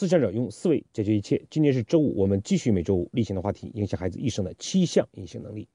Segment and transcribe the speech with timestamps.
[0.00, 1.44] 思想者用思维解决一切。
[1.50, 5.68] 今天是周五，我们继续每周五例行的话题：影响孩子一生的七项隐性能力。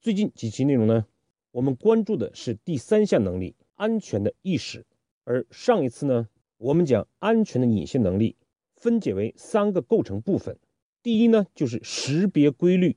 [0.00, 1.04] 最近几期内容呢，
[1.50, 4.86] 我们关注的是第三项能力——安全的意识。
[5.24, 8.36] 而上一次呢，我们讲安全的隐性能力
[8.76, 10.56] 分解为三个构成部分：
[11.02, 12.92] 第一呢，就是识别规律；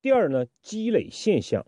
[0.00, 1.62] 第二呢，积累现象；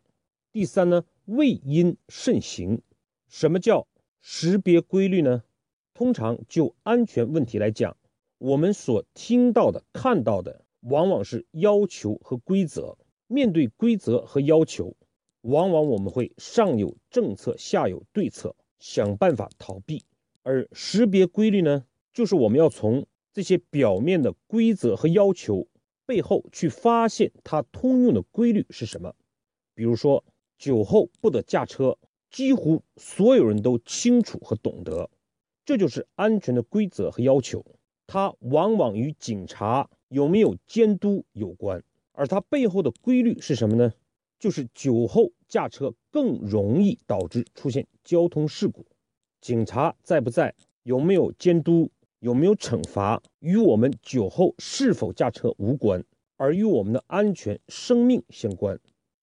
[0.52, 2.80] 第三呢，为因慎行。
[3.28, 3.86] 什么叫
[4.22, 5.42] 识别规律呢？
[5.92, 7.94] 通常就安全问题来讲，
[8.38, 12.96] 我们所听到的、看到的，往往是要求和规则。
[13.26, 14.94] 面对规则和要求，
[15.40, 20.04] 往往我们会上有政策，下有对策，想办法逃避。
[20.42, 25.66] 而识别规律呢，就是我们要从这些表面的规则和要求
[26.04, 29.14] 背后去发现它通用的规律是什么。
[29.74, 30.22] 比如说，
[30.58, 31.96] 酒后不得驾车，
[32.30, 35.08] 几乎所有人都清楚和懂得。
[35.64, 37.64] 这就是安全的规则和要求，
[38.06, 43.92] 它往往与警察有没有监督有关，而它背后的规律是什么呢？
[44.38, 48.86] 就是酒后驾车更容易导致出现交通事故。
[49.40, 56.04] 警察在不在，有没有监督，有没有惩罚，与我们酒后是否驾车无关，
[56.36, 58.78] 而与我们的安全生命相关，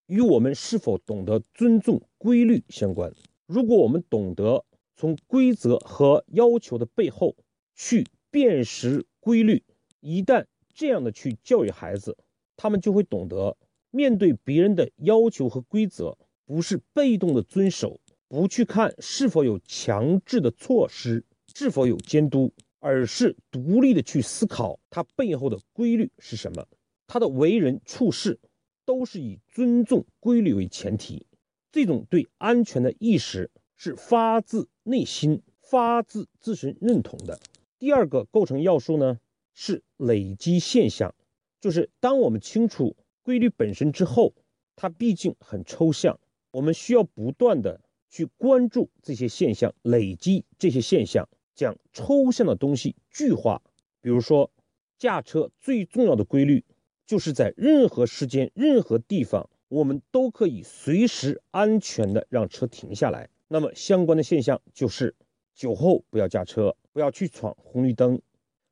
[0.08, 3.13] 与我们是否懂得尊重规律相关。
[3.45, 4.66] 如果我们懂得。
[4.97, 7.36] 从规则和要求的背后
[7.73, 9.64] 去辨识规律，
[10.00, 12.18] 一旦这样的去教育孩子，
[12.58, 13.56] 他们就会懂得
[13.92, 26.66] 面对别人的要求和规则，不是被动的遵守，不去看是否有强制的措施，是否有监督，而是独立的去思考它背后的规律是什么。
[27.06, 28.40] 他的为人处事
[28.86, 31.28] 都是以尊重规律为前提，
[31.72, 33.52] 这种对安全的意识。
[33.84, 37.40] 是发自内心、发自自身认同的。
[37.82, 39.20] 第二个构成要素呢，
[39.56, 41.16] 是累积现象，
[41.60, 44.36] 就是当我们清楚规律本身之后，
[44.76, 46.20] 它毕竟很抽象，
[46.52, 53.64] 我们需要不断的去关注这些现象，累积这些现象，将抽象的东西具化。
[54.00, 54.52] 比如说，
[55.00, 56.64] 驾车最重要的规律，
[57.08, 63.28] 就是在任何时间、任何地方，我们都可以随时安全的让车停下来。
[63.47, 65.16] 那么相关的现象就是，
[65.56, 68.22] 酒后不要驾车，不要去闯红绿灯，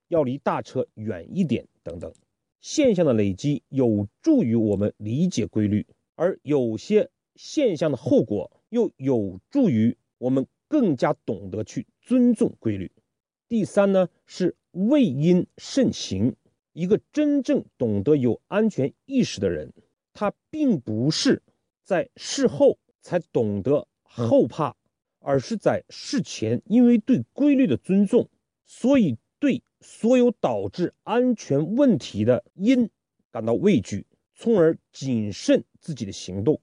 [0.07, 2.12] 要离大车远一点等等。
[2.62, 5.85] 现象的累积有助于我们理解规律，
[6.16, 12.91] 而有些现象的后果又有助于我们更加懂得去尊重规律。
[13.47, 16.36] 第三呢是未因慎行。
[16.74, 19.74] 一个真正懂得有安全意识的人，
[20.13, 21.41] 他并不是
[21.84, 23.88] 在事后才懂得。
[24.03, 24.75] 后怕，
[25.19, 28.30] 而是在事前，因为对规律的尊重，
[28.66, 32.90] 所以对所有导致安全问题的因
[33.31, 36.62] 感到畏惧，从而谨慎自己的行动，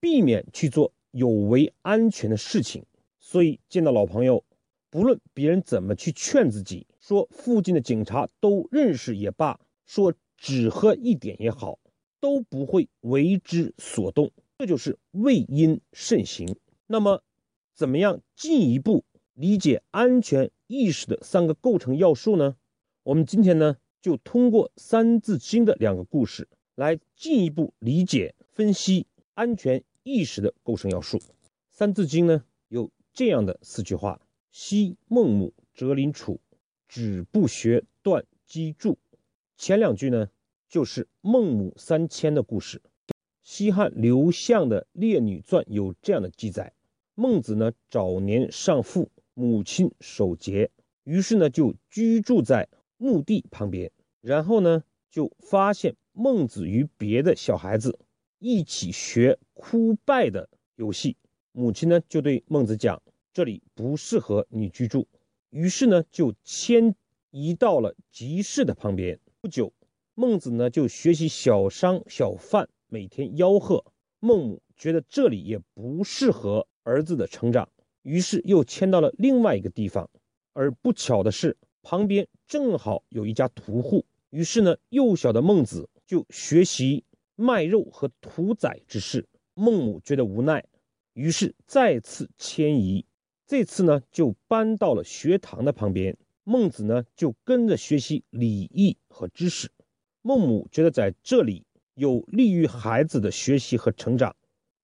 [0.00, 2.84] 避免去做有违安全的事情。
[3.18, 4.44] 所以见到老朋友，
[4.90, 11.78] 不论别人怎么去劝自己，说附近的警察都认识也罢，说只喝一点也好，
[12.20, 14.30] 都不会为之所动。
[14.58, 16.56] 这就是为因慎行。
[16.86, 17.22] 那么，
[17.74, 22.56] 怎么样进一步理解安全意识的三个构成要素呢？
[23.02, 31.18] 我们今天呢，就通过《三字经》的两个故事来进一步理解分析安全意识的构成要素。
[31.70, 34.20] 《三字经》呢有这样的四句话
[34.52, 36.40] ：“昔孟母择邻处，
[36.88, 38.96] 子不学，断机杼。”
[39.56, 40.28] 前两句呢
[40.68, 42.82] 就是孟母三迁的故事。
[43.42, 46.72] 西汉刘向的《列女传》有这样的记载。
[47.14, 50.70] 孟子呢早年丧父，母亲守节，
[51.04, 53.90] 于是呢就居住在墓地旁边。
[54.20, 57.98] 然后呢就发现孟子与别的小孩子
[58.38, 61.16] 一起学哭拜的游戏。
[61.52, 63.02] 母亲呢就对孟子讲
[63.34, 65.06] ：“这里不适合你居住。”
[65.50, 66.94] 于是呢就迁
[67.30, 69.20] 移到了集市的旁边。
[69.40, 69.72] 不久，
[70.14, 73.84] 孟子呢就学习小商小贩，每天吆喝。
[74.18, 76.66] 孟母觉得这里也不适合。
[76.82, 77.68] 儿子的成长，
[78.02, 80.10] 于是又迁到了另外一个地方，
[80.52, 87.04] 而不巧的是，旁边正好有一家屠户，于是呢，幼小的孟子就学习
[87.36, 89.28] 卖肉和屠宰之事。
[89.54, 90.64] 孟母觉得无奈，
[91.12, 93.06] 于是再次迁移，
[93.46, 96.16] 这次呢，就搬到了学堂的旁边。
[96.42, 99.70] 孟子呢，就跟着学习礼义和知识。
[100.22, 101.64] 孟母觉得在这里
[101.94, 104.34] 有利于孩子的学习和成长，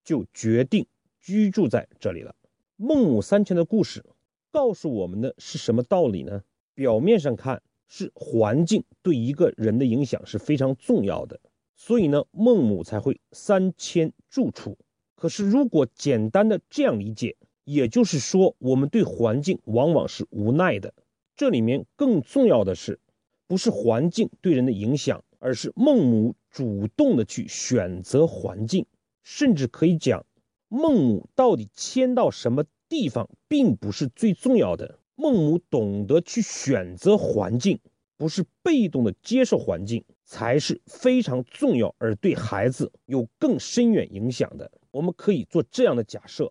[0.09, 0.87] 就决定。
[1.21, 2.35] 居住在这里了。
[2.77, 4.03] 孟母三迁的故事
[4.51, 6.43] 告诉我们的是什么道理呢？
[6.73, 11.39] 表面上看，是环境对一个人的影响是非常重要的，
[11.77, 14.79] 所以呢，孟母才会三迁住处。
[15.17, 20.95] 可是，如果简单的这样理解，也就是说，我们对环境往往是无奈的。
[21.37, 22.99] 这里面更重要的是，
[23.47, 28.87] 不是环境对人的影响，而是孟母主动的去选择环境，
[29.31, 30.25] 甚至可以讲，
[30.69, 34.99] 孟母到底迁到什么地方，并不是最重要的。
[35.17, 37.79] 孟母懂得去选择环境，
[38.17, 44.73] 不是被动的接受环境，才是非常重要而对孩子有更深远影响的。
[44.93, 46.51] 我们可以做这样的假设：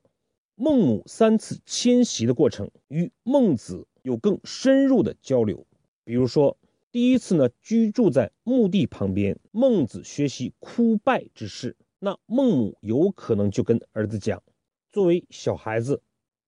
[0.54, 5.66] 孟母三次迁徙的过程与孟子有更深入的交流。
[6.04, 6.56] 比如说，
[6.92, 14.44] 第一次呢，居住在墓地旁边，孟子学习哭拜之事，那孟母有可能就跟儿子讲，
[14.92, 16.02] 作为小孩子。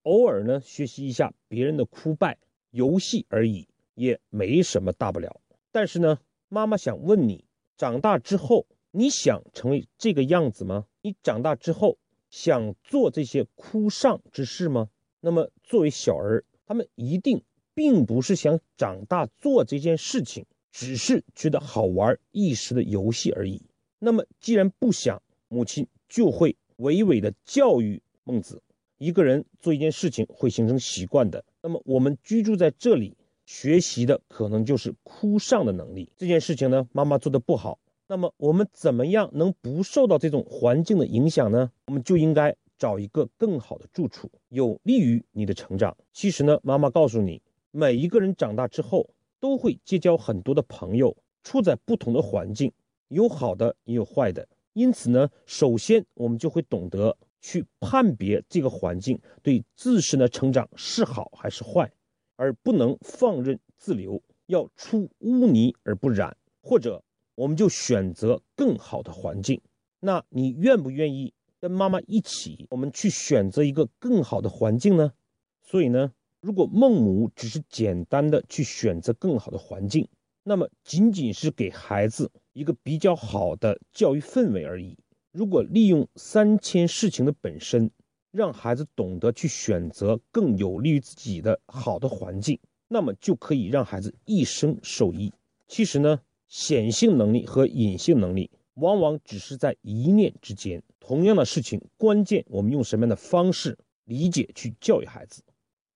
[0.03, 2.37] 偶尔呢，学习一下别人的哭拜
[2.71, 5.41] 游戏而已，也没什么大不了。
[5.71, 7.45] 但是呢，妈妈想问你，
[7.77, 10.85] 长大之后你想成为这个样子吗？
[11.01, 11.97] 你长大之后
[12.29, 14.89] 想做这些哭丧之事吗？
[15.19, 17.43] 那么作为小儿，他们一定
[17.73, 23.61] 并不是想长大做这件事情，只是觉得好玩一时的游戏而已。
[23.99, 28.63] 那么既然不想，母亲就会娓娓的教育孟子。
[28.97, 33.15] 一个人做一件事情会形成习惯的，那么我们居住在这里
[33.45, 36.11] 学习的可能就是哭丧的能力。
[36.17, 41.71] 这件事情呢，妈妈做的不好，那么我们怎么样能不受到这种环境的影响呢？
[41.87, 45.95] 我们就应该找一个更好的住处，有利于你的成长。
[46.11, 47.41] 其实呢，妈妈告诉你，
[47.71, 49.09] 每一个人长大之后
[49.39, 52.73] 都会结交很多的朋友，处在不同的环境，
[53.07, 54.45] 有好的也有坏的。
[54.79, 57.17] 因此呢，首先我们就会懂得。
[57.41, 61.89] 去判别这个环境对自身的成长是好还是坏，
[62.35, 66.35] 而不能放任自流，要出污泥而不染。
[66.61, 67.01] 或者，
[67.35, 69.61] 我们就选择更好的环境。
[70.01, 75.13] 那你愿不愿意跟妈妈一起，我们去选择一个更好的环境呢？
[75.61, 76.11] 所以呢，
[76.41, 80.09] 如果孟母只是简单的去选择更好的环境，
[80.43, 84.97] 那么仅仅是给孩子一个比较好的教育氛围而已。
[85.31, 87.91] 如果利用三千事情的本身，
[88.31, 95.31] 让孩子懂得去选择更有利于自己的好的环境，那么就可以让孩子一生受益。
[95.67, 100.81] 其实呢，显性能力和隐性能力往往只是在一念之间。
[100.99, 105.43] 同样的事情，关键我们用什么样的方式理解去教育孩子。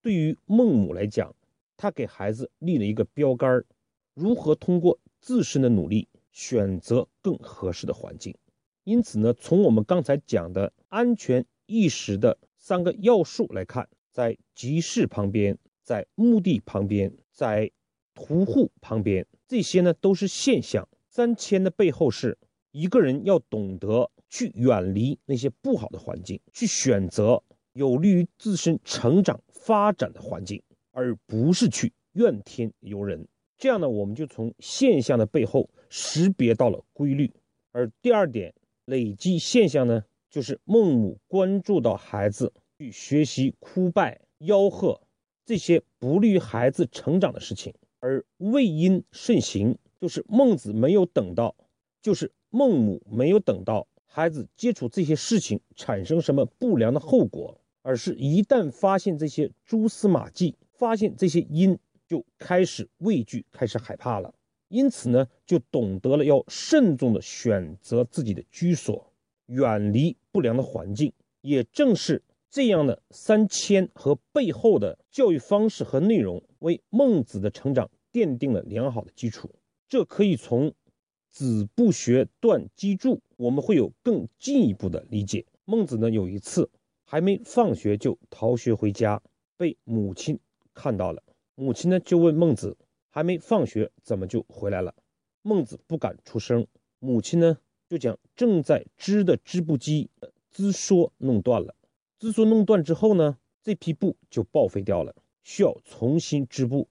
[0.02, 1.36] 对于孟母来讲，
[1.78, 3.66] 她给孩子立了一个标杆儿：
[4.14, 8.36] 如何通过自身的努力选择更合适的环境。
[8.84, 17.72] 因此呢，从我们刚才讲的安全意识的三个要素来看，在集市旁边，在墓地旁边，在
[18.14, 20.86] 屠户旁边，这些呢都是现象。
[21.08, 22.38] 三千的背后是
[22.72, 27.42] 一个人要懂得去远离那些不好的环境，去选择
[27.74, 33.28] 有利于自身成长发展的环境，而不是去怨天尤人。
[33.64, 37.32] 这样呢，我们就从现象的背后识别到了规律。
[37.72, 38.54] 而第二点。
[38.86, 45.00] 累积现象呢，就是孟母关注到孩子去学习哭拜、吆喝
[45.46, 51.56] 这些不利于孩子成长的事情，而未因慎行，就是孟子没有等到，
[52.02, 64.34] 就是孟母没有等到孩子接触这些事情产生什么不良的后果，而是一旦发现这些蛛丝马迹，发现这些因，就开始畏惧，开始害怕了。
[64.70, 69.14] 因此呢，就懂得了要慎重的选择自己的居所，
[69.46, 71.14] 远离不良的环境。
[71.42, 79.54] 也正是这样的三迁和背后的教育方式和内容，为孟子的成长奠定了良好的基础。
[79.90, 80.74] 这可以从
[81.30, 85.46] “子不学，断机杼”，我们会有更进一步的理解。
[85.66, 86.70] 孟子呢，有一次
[87.04, 89.22] 还没放学就逃学回家，
[89.58, 90.40] 被母亲
[90.74, 91.22] 看到了。
[91.56, 92.78] 母亲呢，就问孟子。
[93.16, 94.96] 还没放学，怎么就回来了？
[95.44, 96.66] 孟子不敢出声，
[96.98, 100.10] 母亲呢就将正在织的织布机
[100.50, 101.76] 织梭弄断了。
[102.18, 106.88] 织梭弄断之后呢，这批布就报废掉了，需要重新织布。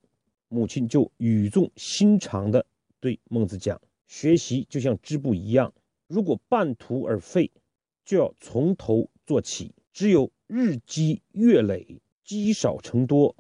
[0.47, 2.65] 母亲就语重心长地
[3.01, 5.75] 对孟子讲：“学习就像织布一样，
[6.07, 7.51] 如果半途而废，
[8.05, 9.75] 就要从头做起。
[9.93, 13.35] 只有日积月累，积少成多，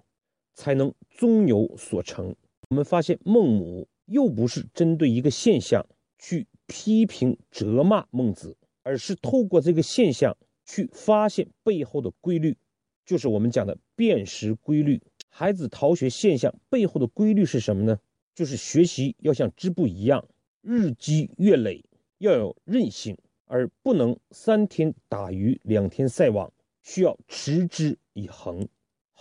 [0.55, 2.35] 才能终有所成。”
[2.71, 5.87] 我们发现孟母又不是针对一个现象
[6.19, 12.57] 去批评责骂孟子，而是透过这个现象去发现背后的规律，
[13.05, 15.03] 就是我们讲的辨识规律。
[15.29, 17.99] 孩子逃学现象背后的规律是什么呢？
[18.35, 20.27] 就是学习要像织布一样，
[20.63, 21.85] 日积月累，
[22.19, 26.51] 要有韧性，而不能三天打鱼两天晒网，
[26.83, 28.67] 需要持之以恒。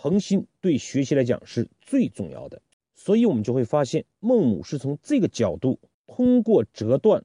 [0.02, 2.60] 恒心对学习来讲是最重要的，
[2.92, 5.78] 所以我们就会发现，孟母是从这个角度，
[6.08, 7.24] 通过折断、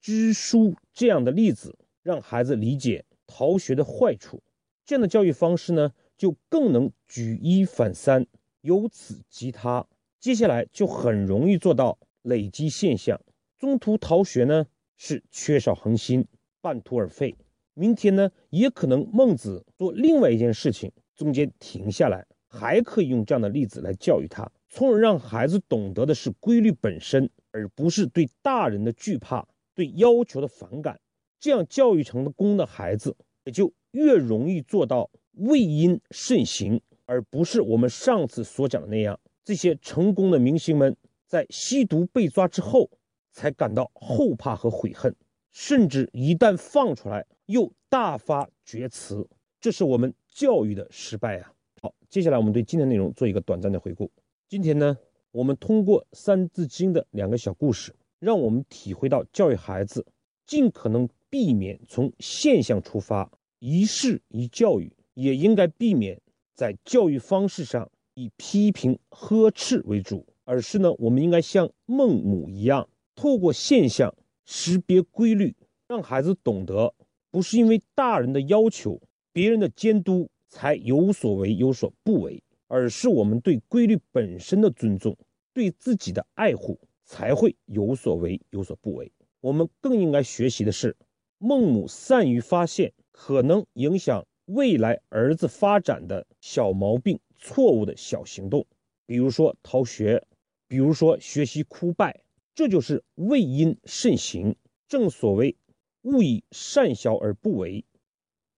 [0.00, 4.40] 支书这样的例子，让孩子理解逃学的坏处。
[4.84, 8.24] 这样的教育方式呢，就更能举一反三，
[8.60, 9.84] 由此及他。
[10.20, 13.20] 接下来就很容易做到累积现象。
[13.58, 16.28] 中途逃学呢，是缺少恒心，
[16.60, 17.34] 半途而废。
[17.74, 31.00] 明天呢，也可能孟子做另外一件事情，中间停下来，还可以用这样的例子来教育他，从而让孩子懂得的是规律本身，而不是对大人的惧怕、对要求的反感。
[31.38, 33.72] 这样教育成功的孩子，也就。
[33.92, 39.20] 越容易做到畏因慎行，而不是我们上次所讲的那样。
[39.44, 42.88] 这些成功的明星们在吸毒被抓之后，
[43.32, 45.14] 才感到后怕和悔恨，
[45.50, 49.28] 甚至一旦放出来又大发厥词。
[49.60, 51.52] 这是我们教育的失败啊！
[51.80, 54.10] 好，接下来我们对今天内容做一个短暂的回顾。
[54.48, 54.96] 今天呢，
[55.30, 60.06] 我们通过《三字经》的两个小故事，让我们体会到教育孩子
[60.46, 63.30] 尽可能避免从现象出发。
[63.58, 66.20] 一事一教育，也应该避免
[66.54, 74.12] 在教育方式上以批评呵斥为主，而是呢，我们应该像孟母一样，透过现象
[74.44, 75.54] 识别规律，
[75.86, 76.92] 让孩子懂得，
[77.30, 79.00] 不是因为大人的要求、
[79.32, 85.16] 别人的监督才有所为有所不为，而是我们对规律本身的尊重，
[85.52, 89.12] 对自己的爱护才会有所为有所不为。
[89.40, 90.96] 我们更应该学习的是，
[91.38, 92.92] 孟母善于发现。
[93.14, 98.66] 可能影响未来儿子发展的小毛病、错误的小行动，
[99.06, 100.26] 比如说逃学，
[100.66, 102.22] 比如说学习枯败，
[102.54, 104.56] 这就是畏因慎行。
[104.88, 105.56] 正所谓，
[106.00, 107.84] 勿以善小而不为，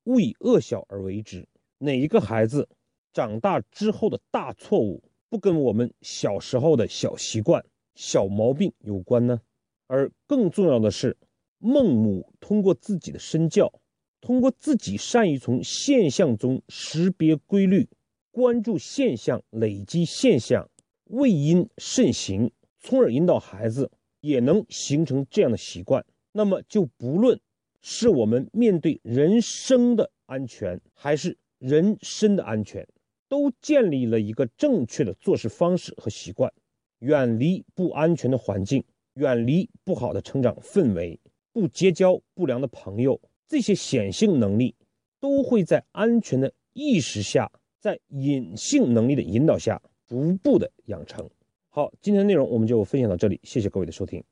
[0.05, 1.47] 勿以恶小而为之。
[1.79, 2.69] 哪一个孩子
[3.13, 9.41] 长大之后的大错误，不跟我们小时候的小习惯、小毛病有关呢？
[9.87, 11.17] 而更重要的是，
[11.59, 13.73] 孟母通过自己的身教。
[14.21, 17.87] 通过自己善于从现象中识别规律，
[18.31, 20.71] 关注现象，累积现象，
[21.11, 26.07] 未因慎行，从而引导孩子也能形成这样的习惯。
[26.33, 27.39] 那么，就不论
[27.87, 32.89] 是我们面对人生的安全，还是人身的安全，
[33.29, 36.51] 都建立了一个正确的做事方式和习惯，
[37.01, 38.83] 远离不安全的环境，
[39.17, 41.21] 远离不好的成长氛围，
[41.53, 43.21] 不结交不良的朋友。
[43.47, 44.75] 这些显性能力
[45.21, 51.29] 都会在安全的意识下，在隐性能力的引导下，逐步的养成。
[51.69, 54.25] 好，今天的内容我们就分享到这里，谢谢各位的收听。